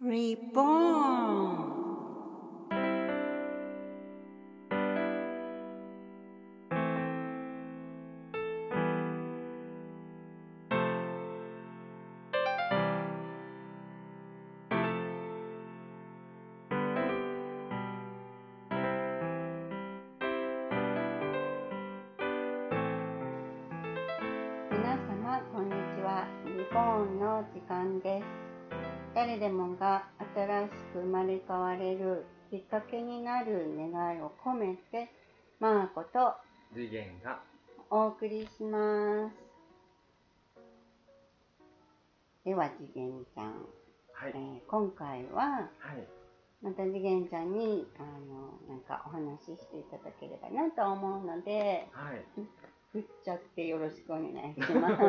[0.00, 1.76] Reborn
[24.70, 26.24] 皆様こんにちは。
[26.46, 28.47] リボーンの時間です。
[29.18, 30.04] 誰でもが
[30.36, 35.10] 新しく生まれ変われるきっかけになる願いを込めて
[35.58, 36.34] マーコと
[36.72, 37.40] 次元が
[37.90, 39.34] お送りします。
[42.44, 43.66] では次元ちゃん、
[44.12, 44.32] はい。
[44.36, 46.06] えー今回ははい。
[46.62, 52.24] また次元ちゃんにあのなんかお話ししていただければなと思うのではい。
[52.92, 55.02] 振っちゃってよろしくお願いします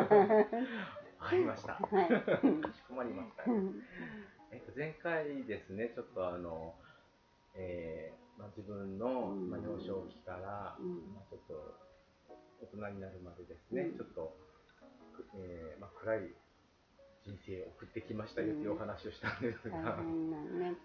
[1.20, 1.74] わかりました。
[1.74, 2.08] かはい。
[2.08, 3.50] しこまりました。
[3.50, 3.60] ね
[4.52, 6.74] えっと前回ですねちょっとあの
[7.54, 9.50] えーまあ、自分の、うん。
[9.50, 11.12] まあ、幼少期から、うん。
[11.12, 11.76] まあ、ちょっと
[12.64, 13.96] 大人になるまでですね、うん。
[13.96, 14.32] ちょっと、
[15.12, 16.32] くえーまあ、暗い
[17.26, 20.40] 人生を送ってきましたよというお話をしたんですが、大変な
[20.72, 20.76] ね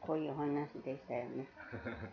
[0.00, 1.48] こういうお話でしたよね。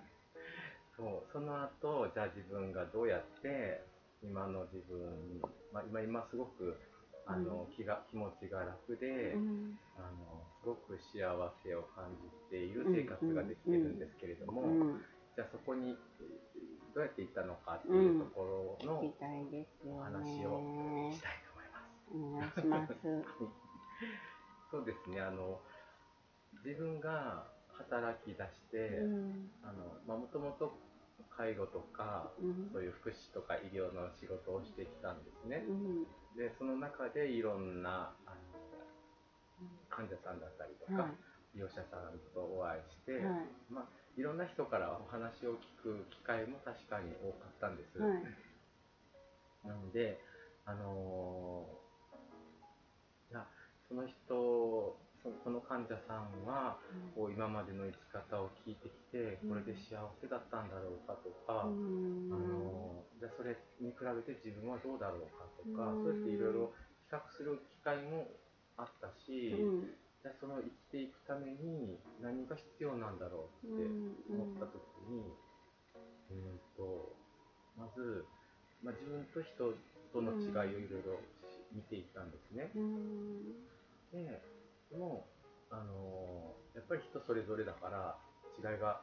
[0.97, 3.81] そうその後じゃあ自分がどうやって
[4.21, 5.41] 今の自分、
[5.71, 6.77] まあ、今今すごく
[7.25, 9.79] あの、気が気持ちが楽で、うん。
[9.97, 11.27] あのすごく幸
[11.63, 15.01] せを感じている生活ができてるんですけれども、うん
[15.35, 15.97] じゃあそこに
[16.93, 22.13] どうやって行ったのかっていうところのお話をしたいと思います。
[22.13, 22.93] ねお願いします。
[24.69, 25.59] そうですねあの
[26.63, 29.01] 自分が働き出して、
[30.05, 30.77] もともと
[31.35, 32.69] 介護とかうん。
[32.71, 35.65] そういう福祉とか医療の仕事をしてきたんですね。
[35.67, 35.73] う。
[35.73, 36.05] ん
[36.37, 38.37] でその中でいろんなあの
[39.89, 41.13] 患者さんだったりとか、は
[41.53, 43.45] 利用者さんとお会いして、いはい。
[43.69, 43.85] まあ、
[44.17, 48.01] いろんな人からお話を聞く機会も確かに多かったんです。
[48.01, 48.25] はい。
[49.67, 50.17] なので、
[50.65, 51.83] あのー
[53.31, 53.49] いや
[53.89, 56.75] その人そこの患者さんは
[57.15, 59.49] こう今までの生き方を聞いてきてうん。
[59.49, 62.27] これで幸せだったんだろうかとか、うん。
[62.31, 66.03] あのーじゃあそれに比べて自分はどうだろうかとか、うん。
[66.03, 66.73] そうやっていろいろ
[67.07, 68.27] 比較する機会も
[68.75, 69.95] あったし、うん。
[70.19, 73.87] じゃあその生きていくために何が必要なんだろうって
[74.27, 75.31] 思った時に、
[76.31, 77.15] うんと
[77.77, 78.25] まず、
[78.83, 79.75] まあ、自分と人
[80.11, 81.19] との違いをいろいろ
[81.73, 82.71] 見ていったんですね。
[84.11, 84.41] で
[84.97, 85.27] も、
[85.69, 88.17] あのーやっぱり人それぞれだから
[88.57, 88.99] 違いが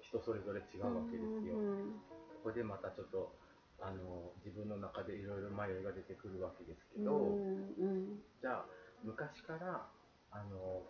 [0.00, 1.58] 人それぞれ違うわけですよ。
[1.58, 2.00] うん
[2.44, 3.34] ここでまたちょっと、
[3.80, 8.22] あのー自分の中でいろいろ迷いが出てくるわけですけど、うんうん。
[8.40, 8.66] じゃあ
[9.02, 9.90] 昔から、
[10.30, 10.82] あの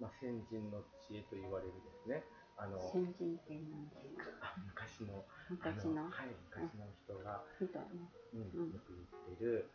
[0.00, 2.24] ーまあ、先人の知恵と言われるですね。
[2.56, 4.48] あの先人って何ですか？
[4.48, 6.06] あ昔の昔の。
[6.06, 8.40] あはい、昔の人が、うん。
[8.40, 9.70] うんよく言っている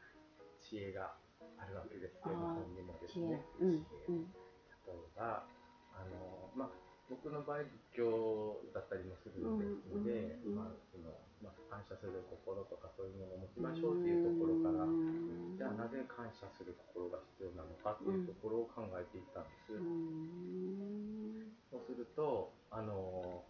[0.60, 1.14] 知恵が
[1.60, 3.46] あるわけですよ、日あー本にもですね。
[3.60, 4.34] うん知恵うん
[4.90, 5.46] 例えば、
[5.94, 6.70] あのまあ、
[7.10, 19.74] 僕の場合、仏教だったりもするのでうんうんうんまあそのまあ、感謝する心とかそういうものを持ちましょうっていうところから、うんじゃあなぜ感謝する心が必要なのかっていうところを考えていったんです。
[19.76, 23.44] うんそうすると、あの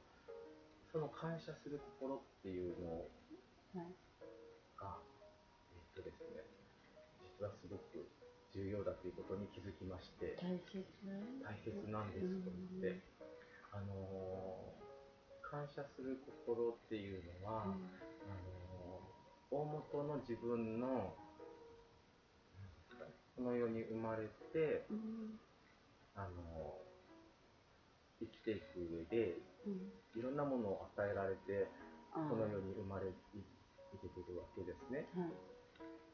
[0.92, 3.06] その感謝する心っていうの
[3.78, 3.94] はい
[4.78, 4.98] が、
[5.74, 6.42] えっとですね、
[7.38, 7.89] 実はすごく
[8.60, 10.84] 重要だということに気づきまして、大切
[11.40, 12.52] 大切なんですと
[12.84, 13.00] 言って、
[13.72, 14.76] あの
[15.40, 17.80] 感謝する心っていうのは、あの
[19.50, 21.16] 大元の自分の
[23.40, 25.40] この世に生まれて、うん。
[26.20, 26.76] あの
[28.20, 30.20] 生きていく上でうん。
[30.20, 31.72] いろんなものを与えられて
[32.12, 35.08] この世に生まれい生きてくるわけですね。
[35.16, 35.32] はい。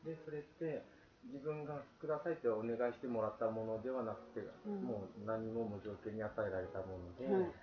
[0.06, 0.85] でそれって
[1.31, 4.81] 自分がくださいってお願いしてもらったものではなくて、うん。
[4.86, 7.54] もう何も無条件に与えられたもので、はい。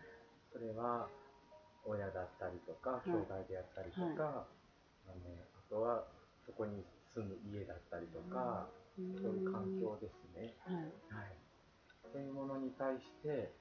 [0.53, 1.07] それは
[1.87, 3.11] 親だったりとかい。
[3.11, 4.47] 兄弟であったりとか、
[5.07, 5.19] あの
[5.55, 6.05] あとは
[6.47, 8.67] そこに住む家だったりとか、
[8.99, 9.15] うん。
[9.23, 10.55] そういう環境ですね。
[10.67, 10.91] はい。
[11.13, 11.37] はい、
[12.13, 13.53] そういうものに対して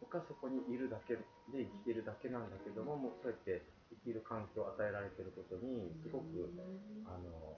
[0.00, 1.22] 僕はそこにいるだけで
[1.52, 6.50] 生きてるだけなんだけどももうそうやって生きる環境を与えられてることにすごく、
[7.06, 7.56] あの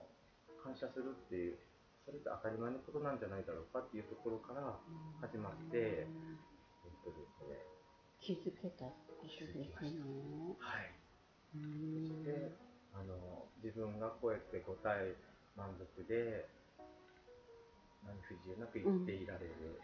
[0.68, 1.56] 感謝するっていう
[2.04, 4.76] それって当たり前のことなんじゃないだろうかっていうところから、
[5.20, 7.56] 始まってえっとですね。
[8.20, 9.72] 気づけたことですね。
[9.76, 10.92] はい、
[11.52, 12.04] そうん。
[12.04, 12.52] して
[12.92, 15.16] あの自分がこうやって答え
[15.56, 16.48] 満足で
[18.04, 19.80] 何不自由なく生きていられる、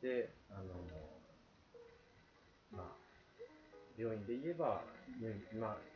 [0.00, 0.80] であの
[2.72, 2.96] まあ
[3.96, 4.80] 病院で言えば
[5.60, 5.91] まあこ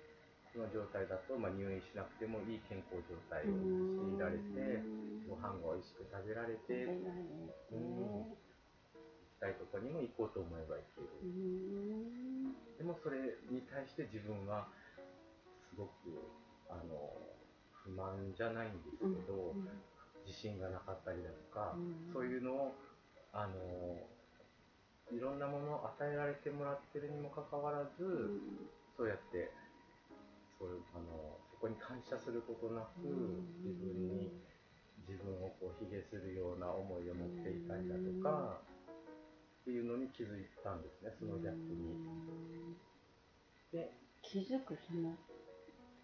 [0.56, 3.52] の状態だと、まあ、入院しなくてもいい健康状態を
[3.96, 4.82] 強いられて
[5.28, 6.88] ご飯が美味しく食べられて
[7.68, 8.36] 食べ行
[9.28, 11.08] きたいとこにも行こうと思えば行ける。
[11.22, 12.52] うん。
[12.78, 14.68] でもそれに対して自分は
[15.68, 15.92] すごく
[16.70, 17.12] あの
[17.72, 19.54] 不満じゃないんですけど、
[20.24, 22.12] 自信がなかったりだとか、うん。
[22.12, 22.74] そういうのを
[23.32, 24.00] あの
[25.12, 28.40] いろんなものを与えられてもらってるにもかかわらず、うん。
[28.96, 29.52] そうやって
[30.58, 34.32] そういうあのそこに感謝することなく、うん自分に
[35.08, 38.58] 自分をこう卑下するような思いを持っていたりだとか、
[39.62, 41.94] っていうのに気づいたんですねそのギャップに。
[43.72, 43.92] で
[44.22, 45.14] 気づくその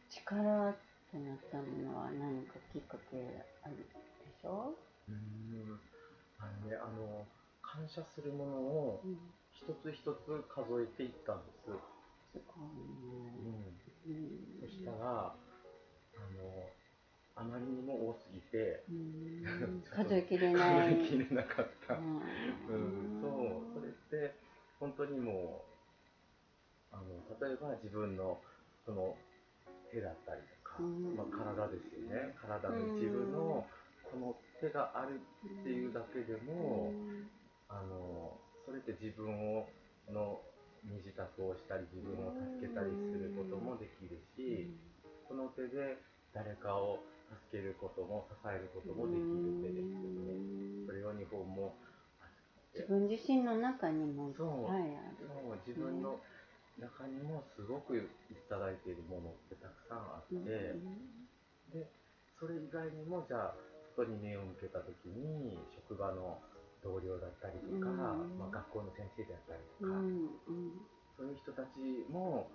[0.08, 0.74] 力
[1.10, 3.82] となったものは何かきっかけあるで
[4.40, 4.74] しょ？
[5.08, 5.80] うーん
[6.38, 7.26] あのねあの
[7.60, 9.18] 感謝するものをうん
[9.50, 11.66] 一つ一つ数えていったんです。
[11.66, 13.34] すごいうんね。
[13.36, 13.71] うん
[14.60, 15.36] そしたら、あ
[16.34, 16.68] の、
[17.34, 20.96] あまりにも多すぎて、うん 数えきれない。
[20.96, 21.94] 数えきれなかった。
[21.94, 24.34] うんうん、そう、それって、
[24.78, 25.64] 本当にも
[26.92, 28.40] う、あの、例えば自分の、
[28.84, 29.16] その、
[29.90, 32.34] 手だったりとか、うんまあ、体ですよね。
[32.40, 33.66] 体の一部の、
[34.10, 35.20] この手がある
[35.60, 36.92] っていうだけでも、
[37.68, 39.68] あの、それって自分を、
[40.10, 40.40] の、
[40.84, 44.70] 身支度をしたり、自分を助けたりすることもできるし、
[45.28, 46.02] この手で
[46.34, 46.98] 誰かを
[47.50, 50.86] 助けることも支えることもできる手ですよね。
[50.86, 51.76] それを日本も
[52.74, 54.66] 自分自身の中にもそう。
[54.66, 54.88] ぱい。
[55.20, 55.58] そう。
[55.66, 56.20] 自分の
[56.80, 60.80] 中にもすごくいただいているものってたくさんあって、
[61.72, 61.88] で
[62.40, 63.54] それ以外にもじゃあ
[63.94, 66.40] 外に目を向けた時に職場の
[66.82, 68.38] 同僚だったりとか、うん。
[68.38, 69.94] まあ、学校の先生であったりとか、
[71.16, 71.78] そういう人たち
[72.10, 72.50] も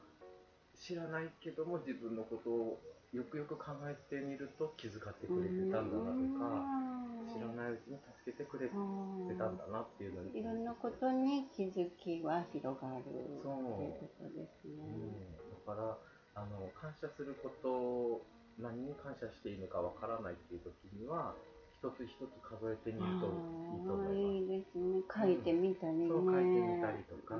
[0.75, 2.79] 知らないけども自分のことを
[3.13, 6.87] よくよく考えてみると気遣ってくれてたんだなとか、
[7.31, 10.63] 知らないうちに助けてくれてたんだなっていうのにいろん。
[10.63, 14.83] なことに気づきは広がるっていうことですね。
[14.83, 15.97] うん、だから
[16.35, 18.21] あの感謝すること
[18.61, 21.33] 何に感謝していいのかわからないっていう時には
[21.77, 25.05] 一つ一つ数えてみるといいと思ああいいいですね。
[25.05, 26.09] 書いてみたりね。
[26.09, 27.37] そう書いてみたりとか。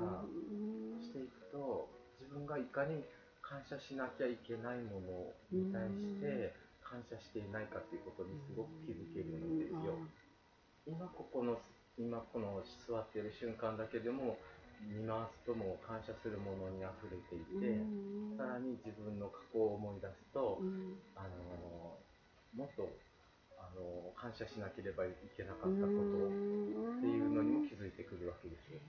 [1.02, 1.88] していくと
[2.20, 3.02] 自分がいかに
[3.42, 9.96] 感謝しなきゃいけないものに対して感謝していないかっていうことにすごく気づけるんですよ。
[10.86, 11.58] 今ここの
[11.98, 14.38] 今この座ってる瞬間だけでも
[14.86, 17.82] 見回すともう感謝するものに溢れていて、
[18.38, 21.98] さらに自分の過去を思い出すと、うんあの
[22.54, 23.07] もっとあ
[23.78, 26.30] の感謝しなければいけなかったことっ
[27.00, 28.80] ていうのにも気づいてくるわけですよ。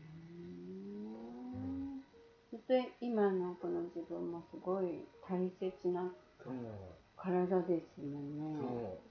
[1.53, 2.01] うん。
[2.49, 6.11] そして今のこの自分もすごい大切な
[7.15, 8.37] 体ですもん。
[8.37, 8.57] ね。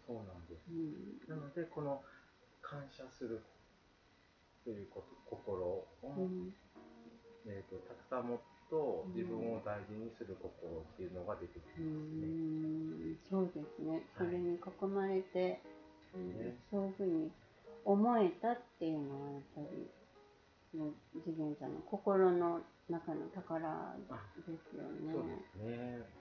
[0.07, 0.47] そうそうなん。
[0.51, 0.67] です。
[0.71, 1.29] うん。
[1.29, 2.03] なのでこの
[2.61, 3.43] 感謝する
[4.65, 6.53] ということ心を、うん。
[7.47, 8.29] えー、とたくさん。
[8.29, 13.41] 持つと自分を大事にする心っていうのが出てくうるんですね。
[13.41, 14.03] んそうですね。
[14.17, 15.61] それに囲まれて、
[16.15, 17.31] うんねそういうふうに
[17.85, 20.95] 思えたっていうのはやっぱりもう
[21.25, 23.97] 次元さんの心の中の宝
[24.37, 25.13] ですよね。
[25.13, 26.19] そうですね。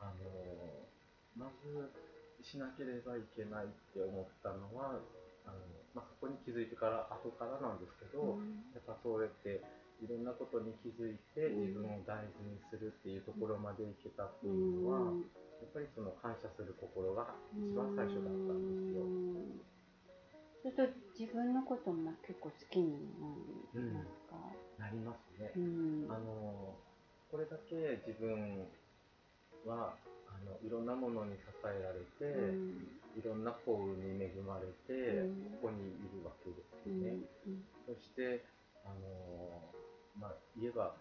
[0.00, 1.92] あのまず
[2.42, 5.00] しなければいけないって思ったのは
[5.44, 5.58] あの、
[5.94, 9.60] まあ、そこに気づいてから後からなんですけど、うんやっぱそうやって
[10.00, 11.60] いろんなことに気づいてうん。
[11.66, 15.12] 自分を大事にするっていうところまでいけたっていうのは、
[15.58, 19.02] やっぱりその感謝する心が一番最初だったんですよ。
[19.02, 19.60] うん。
[20.62, 22.94] そうすると自分のことも結構好きに
[23.74, 24.38] なりますか、
[24.78, 25.52] なりますね。
[25.56, 26.06] うん。
[26.10, 26.74] あの
[27.30, 28.66] これだけ自分
[29.66, 29.94] は
[30.30, 32.98] あのいろんなものに支えられて、うん。
[33.18, 35.58] いろんな幸運に恵まれて、うん。
[35.62, 37.02] ここにいるわけですうん。
[37.02, 37.26] よね。
[37.86, 38.44] そして
[38.84, 39.77] あの
[40.20, 40.94] まあ言えば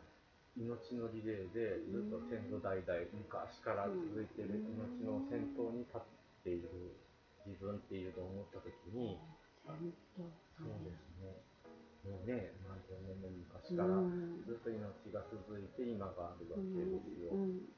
[0.58, 6.02] 命のリレーでずっと先祖代々昔から続いている命の先頭に立っ
[6.44, 6.98] ている
[7.46, 9.20] 自分っていうのを思った時に、
[10.58, 11.38] そうですね。
[12.04, 14.44] もうね、何千年も昔からうん。
[14.44, 17.32] ずっと命が続いて今があるわけですよ。
[17.36, 17.70] うん。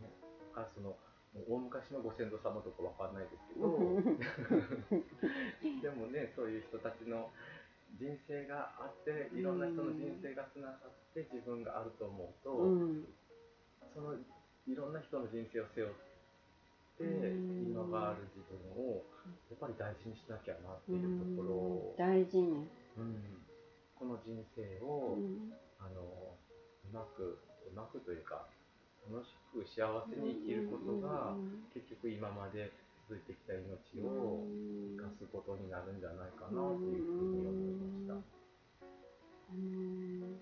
[0.00, 0.10] ね。
[0.52, 0.96] だからその
[1.48, 3.66] 大昔のご先祖様とかわかんないですけど、
[5.82, 7.32] でもね、そういう人たちの
[7.98, 13.06] 人生があって、いろんな人の人生がつながって自分があると思うと、うん。
[13.94, 14.14] その
[14.66, 15.92] いろんな人の人生を背負っ
[16.98, 17.70] て、うん。
[17.70, 19.06] 今がある自分を
[19.50, 23.42] やっぱり大事にしなきゃなっていうところを、大事にうん、
[23.98, 25.52] この人生うを、ん。
[25.78, 27.38] あのうまく
[27.70, 28.46] うまくというか
[29.10, 31.64] 楽しく幸せに生きることが、うん。
[31.74, 32.72] 結局今まで
[33.06, 34.46] 続いてきた命を
[34.96, 38.14] 生かすことになるんじゃないかなというふうに思いました。
[39.52, 40.40] うん。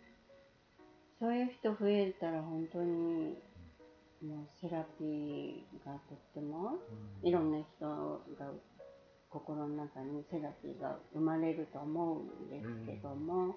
[1.19, 3.37] そういう人増えたら本当に
[4.23, 6.79] もうセラピーがとっても
[7.23, 7.87] いろんな人
[8.39, 8.47] が
[9.29, 13.57] 心の中にセラピーが生まれると思うんですけども、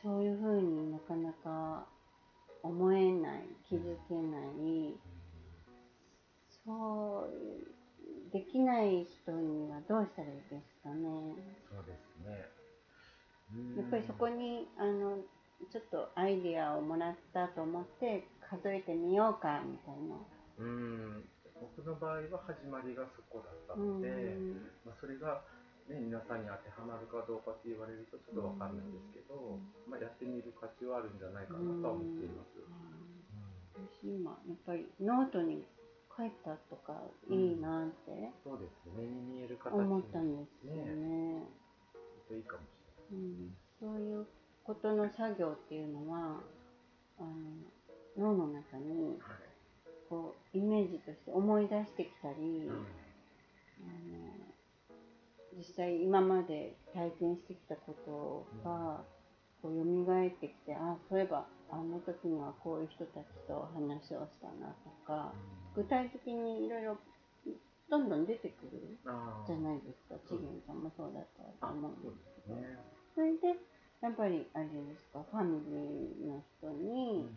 [0.00, 1.86] そういうふうになかなか
[2.62, 4.94] 思えない気づけない
[6.64, 7.79] そう
[8.32, 11.34] できない人にはどうしたらいいですかね。
[11.68, 12.46] そうですね。
[13.52, 15.18] うんやっぱりそこにあの
[15.70, 20.16] ちょっとアイディアをもらったと思って数えてみようかみたいな。
[20.58, 21.24] うん
[21.60, 24.08] 僕の場合は始まりがそこだったうんので、
[24.86, 25.44] まあ、それが、
[25.92, 32.56] ね、皆さんに当てはまるかどうかって言われるとちょっとわかんないんですけど、まあ、やってみる価値はあるんじゃないかなとは思っています。
[33.76, 35.64] 私今やっぱりノートに
[36.20, 37.00] 書いたとか
[37.30, 38.30] いいなって。
[38.44, 41.48] そうですね、目に見える形に思ったんですよね。
[42.28, 42.66] といいかもし
[43.12, 44.26] うん、そういう
[44.62, 46.40] ことの作業っていうのは
[47.18, 47.34] あの
[48.16, 49.18] 脳の中に
[50.08, 52.86] こうイメージとして思い出してきたり、うん
[53.82, 54.50] あの
[55.56, 59.00] 実際今まで体験してきたことが
[59.62, 65.32] こう蘇ってきてあそういえばあの時にはこういう人たちと話をしたなとか
[65.76, 66.98] 具体的にいろいろ
[67.90, 68.98] どんどん出てくる
[69.46, 70.14] じゃないですか。
[70.26, 72.78] 次元さんもそうだったと思うんですですね。
[73.14, 73.58] それで
[74.00, 75.22] やっぱりあれですか？
[75.30, 77.28] ファミリーの人に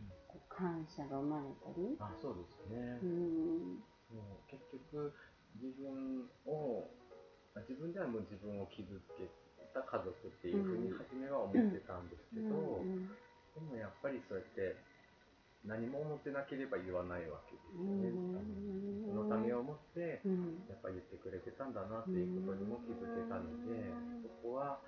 [0.50, 3.00] 感謝が生まれたり、あそうですね。
[3.02, 3.84] うん。
[4.14, 5.14] もう結局
[5.60, 6.88] 自分を
[7.54, 9.30] まあ自分ではもう自分を傷つけ
[9.74, 13.10] た家族っていうふうに初めは思ってたんですけど、うん。
[13.10, 14.78] でもやっぱりそうやって
[15.64, 18.12] 何も思ってなければ言わないわけですよね。
[19.08, 20.60] そのためを思ってうん。
[20.68, 23.88] やっぱ言ってくれてたんだなっていうことにも気づけたので、
[24.24, 24.80] そこは、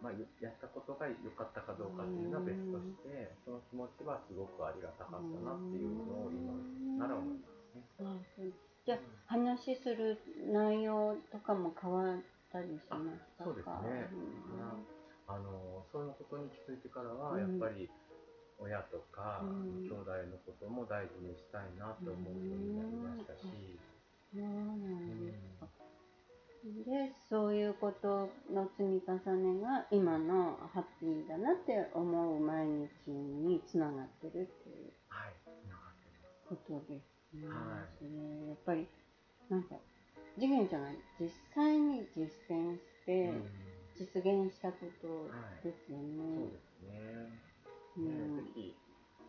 [0.00, 6.56] まあ、やったことが良かったかどうかっていうのは別として、その気持ちはすごくありがたかったなっていうのを今
[6.96, 8.56] なら思いますね。
[8.84, 10.18] じゃあ話する
[10.50, 12.18] 内容とかも変わっ
[12.50, 14.08] たりしましたかそうですね。
[15.28, 17.38] あのそういうことに気づいてからは、うん。
[17.38, 17.88] やっぱり
[18.62, 23.78] 親とか、うん兄弟のことも大事にしたいなって思うようになりましたし、
[26.86, 34.92] でそういうことの積み重ねが今のハッピーだなって思う毎日につながってるっていう。
[36.52, 37.48] ことですね。
[37.48, 38.86] はいそれやっぱり
[39.48, 39.76] なんか
[40.34, 43.44] 次元じゃない実際に実践してうん
[43.94, 45.30] 実現したこと
[45.62, 46.34] ですよね。
[46.34, 47.51] そうですね。
[47.96, 48.76] ぜひ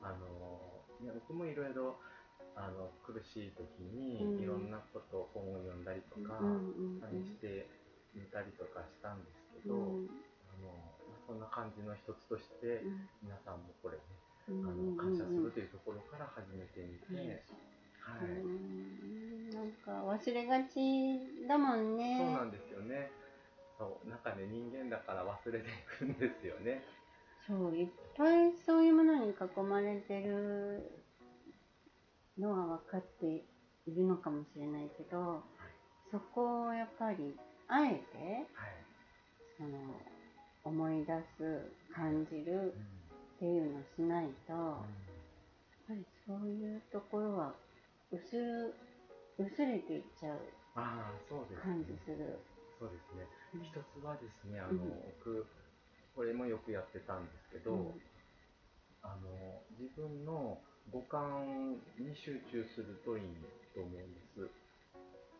[0.02, 2.00] あの、ね、僕もいろいろ
[2.56, 4.44] あの苦しい時に、うん。
[4.44, 7.68] いろんなこと本を読んだりとか、うして
[8.14, 10.10] みたりとかしたんですけど、うん。
[10.48, 10.70] あの
[11.10, 13.10] まあそんな感じの一つとして、うん。
[13.26, 14.04] 皆さんもこれね、
[14.50, 14.70] うん。
[14.70, 17.18] あの感謝するというところから始めてみて、うん。
[18.06, 19.50] はい、うん。
[19.50, 22.22] なんか忘れがちだもんね。
[22.22, 23.10] そうなんですよね。
[23.80, 24.10] そう。
[24.10, 26.86] なんかね人間だから忘れていくんですよね。
[27.48, 30.90] そういっぱいそういうものに囲まれてる
[32.40, 33.26] のは分かって
[33.86, 35.44] いるのかもしれないけど、
[36.12, 37.36] そこをやっぱり
[37.68, 37.94] あえて
[38.54, 38.84] はい。
[39.58, 39.70] その
[40.64, 44.76] 思い出す感じるうんっていうのをしないと、やっ
[45.88, 47.54] ぱりそういうところは
[48.12, 48.74] 薄る
[49.38, 50.38] 薄れていっちゃう
[50.76, 52.40] ああそうです、感じする。
[52.80, 53.28] そうですね。
[53.56, 55.46] うん一つはですね、あの、うん僕、
[56.16, 58.02] これもよくやってたんですけど、うん
[59.04, 60.58] あの、自分の
[60.92, 63.24] 五感に集中するといい
[63.76, 64.50] と思うんです。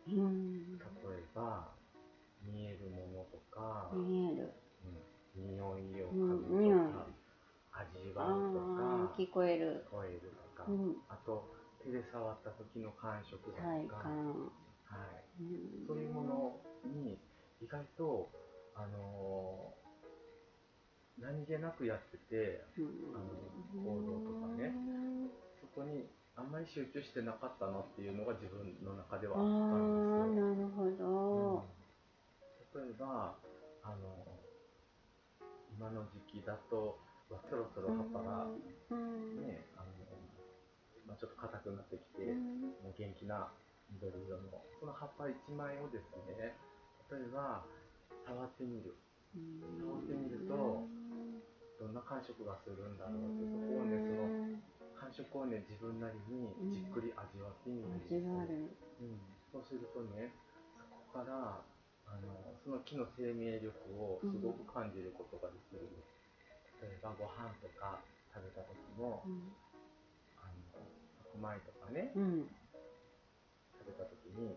[0.08, 0.84] うん例
[1.16, 1.72] えば、
[2.44, 4.52] 見えるものとか、見える。
[5.34, 7.06] うん、匂いをうん嗅ぐとか、
[7.72, 9.84] 味あわうとあか、聞こえる。
[9.88, 10.20] 聞こえる
[10.56, 11.48] とか、うん、あと、
[11.82, 14.34] 手で触った時の感触だ体とか、感。
[14.84, 15.08] は
[15.40, 15.42] い。
[15.42, 17.18] うんそういうものに
[17.60, 18.28] 意外と、
[18.74, 19.83] あのー
[21.18, 23.14] 何気なくやってて、うん。
[23.14, 23.30] あの
[23.82, 24.74] 行動とかね。
[25.60, 26.06] そこに
[26.36, 30.42] あんまり集中してなかったなっていうのが自分の中ではあったんですよ。
[30.42, 31.64] なるほど。
[32.74, 32.86] うん。
[32.86, 33.38] 例えば、
[33.82, 34.26] あの
[35.70, 36.98] 今の時期だと、
[37.30, 38.46] わそろそろ葉っぱが
[38.90, 39.40] うん。
[39.40, 39.86] ね、あの
[41.06, 42.60] まあ、ちょっと硬くなってきて、うん。
[42.82, 43.48] もう元気な
[43.92, 46.56] 緑色のその葉っぱ1枚をですね
[47.10, 47.62] 例えば
[48.26, 48.96] 触ってみる
[49.34, 50.86] そうしてみると
[51.80, 54.30] どんな感触がするんだろうってそこをねその
[54.94, 57.88] 感触をね自分なりにじっくり味わってみる。
[57.90, 58.22] んで
[58.70, 59.02] す。
[59.02, 59.18] うん、
[59.50, 60.30] そうするとね
[60.78, 61.60] そこから
[62.06, 65.82] あのその木の生命力をすごく感じることができる。
[65.82, 65.90] ん。
[65.90, 66.14] です、
[66.80, 67.98] 例えばご飯とか
[68.30, 69.50] 食べた時もうん。
[70.38, 70.46] あ
[70.78, 70.86] の
[71.26, 72.46] 白米とかねうん。
[73.82, 74.54] 食べた時に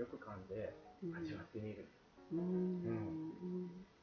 [0.00, 0.74] よく噛んで
[1.12, 1.86] 味わってみる、
[2.32, 3.36] うん。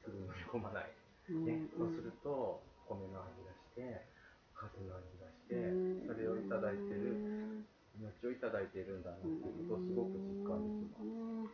[0.04, 0.92] すぐ飲み込まない、
[1.30, 1.46] うん。
[1.46, 1.64] ね。
[1.78, 4.06] そうすると米の味がして
[4.54, 6.08] 風の味がして、うん。
[6.08, 7.18] それをいただいてる
[7.98, 11.08] 命をいただいているんだなっていうことをすごく実感できます、う
[11.44, 11.48] ん。
[11.48, 11.52] 素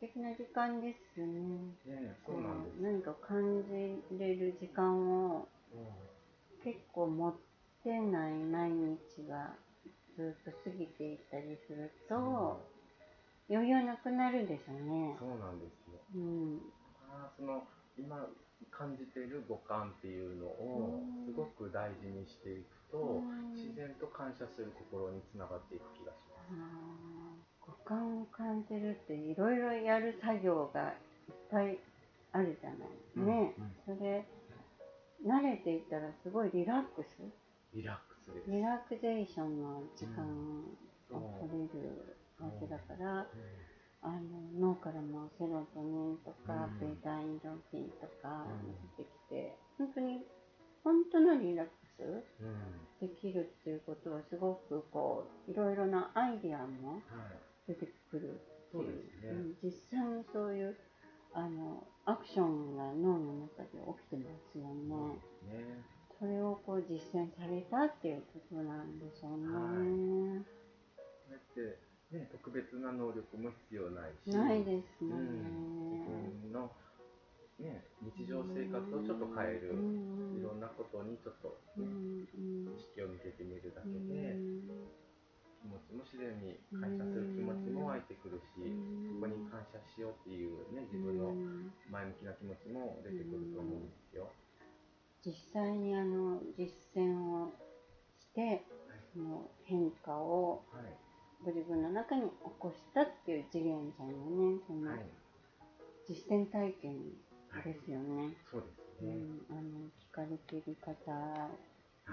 [0.00, 1.74] 敵な時間ですね。
[1.86, 4.86] ねそうなんです、何か感じれる時間
[5.34, 6.02] をうん。
[6.62, 7.34] 結構持っ
[7.82, 9.50] てない毎日が
[10.16, 12.62] ずっと過ぎていったりすると、
[13.50, 15.16] 余裕なくなるでしょうね。
[15.18, 15.98] そうなんですよ。
[16.14, 16.60] うん。
[17.36, 17.66] その
[17.98, 18.26] 今
[18.70, 26.56] 感じている五感っていうのをうんすごく大事にしていくと、うん自然と感謝する心につながっていく気がします。
[27.60, 31.78] 五感を感じるっていろいろやる作業がいっぱい
[32.32, 32.88] あるじゃない。
[33.26, 33.54] ね。
[33.84, 34.26] それ、
[35.24, 37.22] 慣れていったらすごいリラックス？
[37.74, 38.50] リラックスです。
[38.50, 40.24] リラクゼーションの時間
[41.12, 43.26] を取れるわけだから、うん
[44.02, 46.78] あの脳からもセロトニンとか、うん。
[46.80, 48.74] ベータインドルフィンとかうん。
[48.98, 50.26] 出てきて、本当に
[50.82, 52.02] 本当のリラックス
[52.42, 53.08] うん。
[53.08, 58.86] できるっていうことはすごくこういろいろなアイディアもはい、出てくるっていう。
[58.86, 59.30] ですね。
[59.30, 59.54] うん。
[59.62, 60.76] 実際にそういう
[61.34, 65.16] あのアクションが脳の中で起きてますよね。
[65.46, 66.02] ね。
[66.18, 69.46] それをこう実践されたっていうことなんでしょうね。
[70.38, 75.88] こうやって、ね、特別な能力も必要ないし、ないですもうん。
[75.88, 76.68] 自分の、
[77.58, 82.24] ね、日常生活をちょっと変える、うんいろんなことにちょっと、うねん
[82.64, 82.76] うん。
[82.76, 84.64] 意識を向けてみるだけうで、ん。
[85.60, 88.64] 気持ちも自然に感謝する気持ちも湧いてくるし、
[89.12, 94.28] そこに感謝しようっていうね、自分のうん前向きな気持ちも出てくると思うんですよ。
[95.24, 97.52] 実際にあの実践を
[98.18, 98.64] して
[99.12, 101.11] その変化をはい。
[101.44, 102.28] ご自分の中に起
[102.58, 105.00] こしたっていう次元さんのねそのはい。
[106.08, 106.98] 実践体験
[107.64, 108.34] ですよね。
[108.50, 108.66] そうで
[108.98, 109.12] すね。
[109.12, 109.60] うん、あの
[110.10, 111.12] 聞かれている方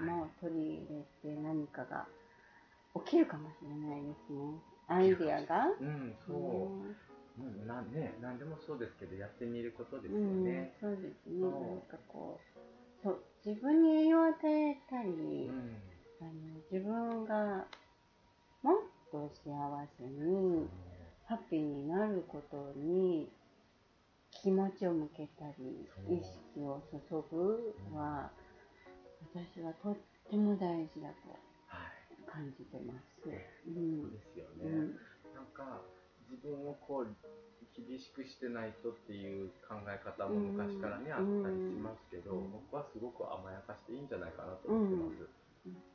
[0.00, 2.06] も取り入れて何かが
[3.04, 4.38] 起きるかもしれないですね。
[4.86, 5.66] アイディアが？
[5.80, 7.42] うん、そう。
[7.42, 10.72] うん、なんね、なんでもそうですけど、やってみることですようん、ね。
[10.80, 11.40] そうですね。
[11.40, 11.50] なん
[11.82, 15.76] かこう、そう自分に栄養を与えたり、うん。
[16.20, 16.30] あの
[16.70, 17.66] 自分が
[19.10, 19.50] と幸
[19.98, 20.68] せに
[21.26, 23.28] ハッピーになることに
[24.30, 26.98] 気持ちを向けたり意識を注
[27.30, 28.30] ぐは、
[29.34, 29.96] 私はとっ
[30.30, 32.26] ても大事だとはい。
[32.26, 33.28] 感じてます。
[33.28, 34.70] うそんうですようね。
[34.70, 34.94] ん。
[35.34, 35.82] なんか、
[36.30, 37.16] 自分をこう、
[37.76, 41.46] 厳しくしてないとっていう考え方も昔からね、うん。
[41.46, 42.50] あったりしますけど、うん。
[42.52, 45.28] 僕はすごく甘やかしていいんじゃないかなと思ってます。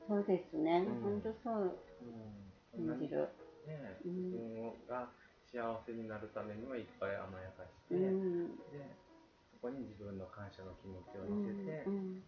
[0.07, 1.01] そうですね、うん。
[1.01, 1.79] 本当そう。
[2.01, 2.44] うん
[2.75, 3.29] 感じる。
[3.65, 4.15] ね、うん。
[4.15, 5.09] 自分が
[5.49, 8.47] 幸せになるためにはいっぱい甘やかして、うん。
[8.69, 8.93] で
[9.51, 12.21] そこに自分の感謝の気持ちをうん乗せて、うん。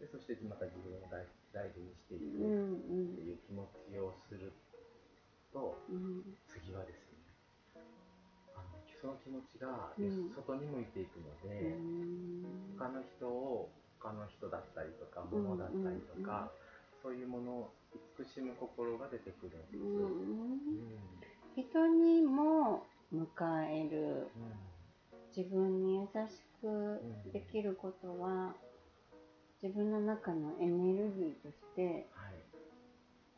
[0.00, 3.14] でそしてまた自分を大大事にしていくうん。
[3.14, 4.52] っていう気持ちをする
[5.52, 6.24] とうん。
[6.48, 7.20] 次はですね
[8.56, 10.32] あのその気持ちがうん。
[10.34, 12.76] 外に向いていくのうで、ん。
[12.76, 16.50] 他の人を他の人だったりとか物だったりとか、
[17.02, 17.74] そういうものを
[18.18, 19.56] 慈しむ心が出てくる。
[19.56, 19.72] ん。
[19.72, 19.78] です。
[19.78, 20.16] ううん。
[20.16, 20.90] ん
[21.56, 23.26] 人にも迎
[23.64, 24.28] える。
[25.36, 27.00] 自分に優しく
[27.32, 28.54] できることは
[29.62, 32.34] 自分の中のエネルギーとしてはい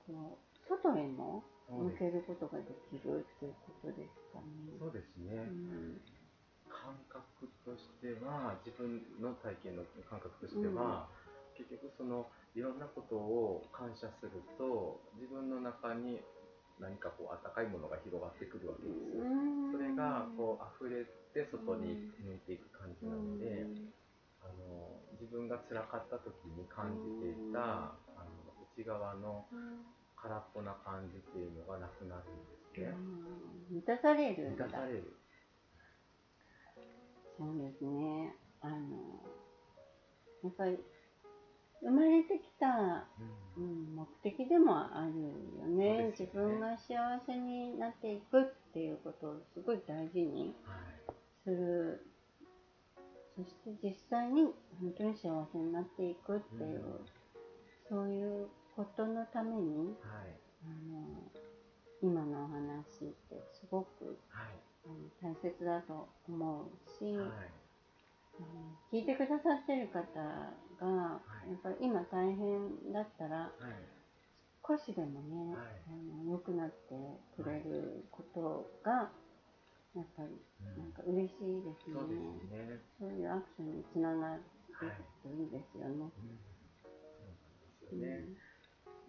[0.07, 4.73] こう外へも向けることができるっていうことですかね。
[4.79, 6.01] そうですね、うん。
[6.69, 11.09] 感覚としては自分の体験の感覚としては、
[11.57, 16.21] 結局そのいろんなことを感謝すると自分の中に
[16.81, 19.25] 何かこう温かいものが広がってくるわけですよ。
[19.73, 23.67] それがこう溢れて外に向いていく感じなので、
[24.43, 29.47] あの自分が辛かった時に感じていた、あの内側の
[30.17, 32.91] 空っぽな感じっていうのがなくなるんですね。
[32.91, 33.23] うん
[33.73, 35.17] 満たされるんだ満たされる。
[37.39, 38.35] そうですね。
[38.61, 39.23] あの、
[40.45, 40.79] やっぱり、
[41.83, 43.07] 生まれてきた、
[43.57, 43.65] うん。
[43.65, 45.21] うん、目的でもある
[45.61, 45.97] よね。
[46.05, 46.15] ね。
[46.19, 51.13] 自分が幸せになっていくっていうことをすごい大事にはい
[51.45, 52.07] する。
[53.37, 54.45] そして実際に
[54.81, 57.07] 本当に幸せになっていくっていう、うん。
[57.89, 60.39] そういうことのためにはい。
[60.65, 61.31] あの
[62.01, 64.73] 今のお話ってすごくはい。
[64.85, 67.62] あの大切だと思うし、はい
[68.93, 71.51] 聞いてくださってる方が、い。
[71.51, 73.53] やっぱり今大変だったらはい。
[74.63, 75.67] 少しでもね、はい。
[75.89, 76.95] あの良くなって
[77.35, 79.11] くれることが
[79.95, 80.29] やっぱり
[80.61, 80.83] うん。
[80.83, 82.79] なんか嬉しいですそうでね。
[82.99, 85.99] そういうアクションにつながっていくといいですよね。
[85.99, 86.39] なん。
[87.81, 88.29] ですよね、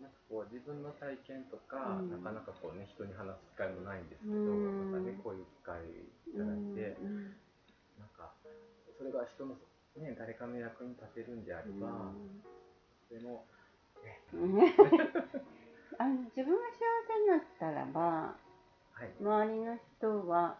[0.02, 2.12] なんかこう自分の体験とか、うん。
[2.12, 4.92] なかなかこうね人に話す機会もないんですけど、うん。
[4.92, 5.80] なんかねこういう機会
[6.28, 7.36] いただいて、うん
[9.04, 9.56] それが人の
[9.98, 12.14] ね誰かの役に立てるんであれば、
[13.10, 13.44] それも
[14.02, 14.22] ね。
[14.32, 14.60] う ん
[16.00, 19.12] あの自分が幸せになったらばはい。
[19.20, 20.58] 周りの人は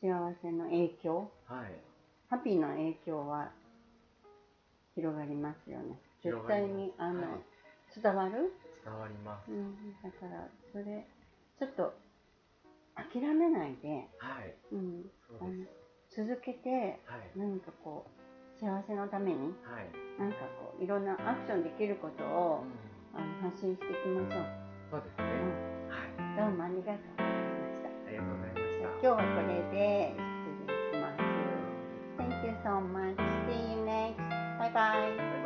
[0.00, 1.78] 幸せの影響はい。
[2.30, 3.52] ハッピーの影響は
[4.94, 6.00] 広がりますよね。
[6.22, 7.44] 絶対にあの、はい。
[8.02, 8.52] 伝わる、
[8.84, 11.06] 伝わります、うん、だからそれ
[11.58, 11.92] ちょっと
[12.94, 14.56] 諦めないで、はい。
[14.72, 15.79] うん、そうです
[16.20, 19.88] 続けてはい何かこう幸せのためにはい、
[20.20, 24.44] なんかこういろんなアクションできることをうんあの発信していきましょう。
[24.90, 25.24] そうですね、
[25.88, 27.88] はいどうもありがとうございました。
[27.88, 31.24] ありがとうございました今日はこれで失礼します。
[32.20, 33.16] Thank you so much.
[33.48, 34.20] See you next.
[34.58, 35.39] Bye bye.